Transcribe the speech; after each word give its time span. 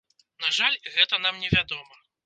На 0.45 0.49
жаль, 0.59 0.79
гэта 0.95 1.23
нам 1.27 1.41
невядома. 1.45 2.05